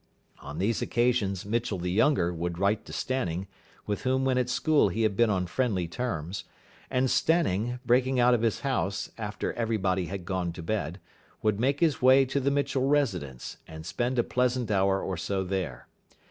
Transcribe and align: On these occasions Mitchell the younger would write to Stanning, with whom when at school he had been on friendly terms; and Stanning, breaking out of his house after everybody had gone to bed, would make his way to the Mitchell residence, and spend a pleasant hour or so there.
On 0.39 0.57
these 0.57 0.81
occasions 0.81 1.45
Mitchell 1.45 1.77
the 1.77 1.91
younger 1.91 2.33
would 2.33 2.57
write 2.57 2.85
to 2.85 2.91
Stanning, 2.91 3.45
with 3.85 4.01
whom 4.01 4.25
when 4.25 4.39
at 4.39 4.49
school 4.49 4.89
he 4.89 5.03
had 5.03 5.15
been 5.15 5.29
on 5.29 5.45
friendly 5.45 5.87
terms; 5.87 6.43
and 6.89 7.07
Stanning, 7.07 7.79
breaking 7.85 8.19
out 8.19 8.33
of 8.33 8.41
his 8.41 8.61
house 8.61 9.11
after 9.19 9.53
everybody 9.53 10.07
had 10.07 10.25
gone 10.25 10.53
to 10.53 10.63
bed, 10.63 10.99
would 11.43 11.59
make 11.59 11.81
his 11.81 12.01
way 12.01 12.25
to 12.25 12.39
the 12.39 12.49
Mitchell 12.49 12.87
residence, 12.87 13.57
and 13.67 13.85
spend 13.85 14.17
a 14.17 14.23
pleasant 14.23 14.71
hour 14.71 14.99
or 14.99 15.17
so 15.17 15.43
there. 15.43 15.87